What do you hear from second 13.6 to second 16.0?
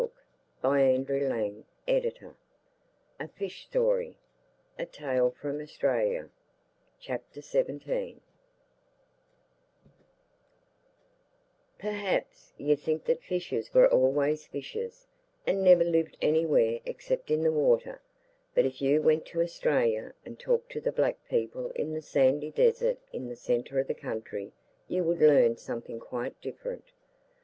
were always fishes, and never